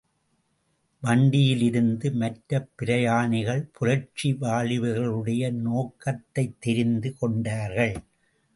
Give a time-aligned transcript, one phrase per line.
[1.01, 7.95] வண்டியிலிருந்த மற்றப் பிரயாணிகள் புரட்சி வாலிபர்களுடைய நோக்கத் தைத்தெரிந்து கொண்டார்கள்.